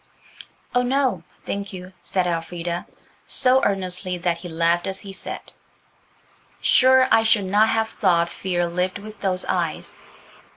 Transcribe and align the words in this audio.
"Oh, 0.73 0.81
no, 0.81 1.21
thank 1.45 1.71
you," 1.73 1.93
said 2.01 2.25
Elfrida, 2.25 2.87
so 3.27 3.63
earnestly 3.63 4.17
that 4.17 4.39
he 4.39 4.49
laughed 4.49 4.87
as 4.87 5.01
he 5.01 5.13
said– 5.13 5.53
"Sure 6.59 7.07
I 7.11 7.21
should 7.21 7.45
not 7.45 7.69
have 7.69 7.89
thought 7.89 8.27
fear 8.27 8.65
lived 8.65 8.97
with 8.97 9.21
those 9.21 9.45
eyes." 9.45 9.97